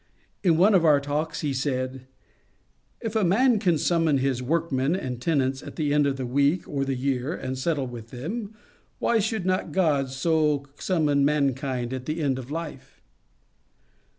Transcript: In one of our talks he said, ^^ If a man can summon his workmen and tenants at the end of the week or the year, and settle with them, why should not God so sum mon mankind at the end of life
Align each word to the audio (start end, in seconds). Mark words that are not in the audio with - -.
In 0.43 0.57
one 0.57 0.73
of 0.73 0.83
our 0.83 0.99
talks 0.99 1.41
he 1.41 1.53
said, 1.53 1.91
^^ 1.93 2.01
If 3.01 3.15
a 3.15 3.23
man 3.23 3.59
can 3.59 3.77
summon 3.77 4.17
his 4.17 4.41
workmen 4.41 4.95
and 4.95 5.21
tenants 5.21 5.61
at 5.61 5.75
the 5.75 5.93
end 5.93 6.07
of 6.07 6.17
the 6.17 6.25
week 6.25 6.67
or 6.67 6.83
the 6.83 6.95
year, 6.95 7.35
and 7.35 7.55
settle 7.55 7.85
with 7.85 8.09
them, 8.09 8.55
why 8.97 9.19
should 9.19 9.45
not 9.45 9.71
God 9.71 10.09
so 10.09 10.65
sum 10.79 11.05
mon 11.05 11.23
mankind 11.23 11.93
at 11.93 12.07
the 12.07 12.19
end 12.19 12.39
of 12.39 12.49
life 12.49 12.99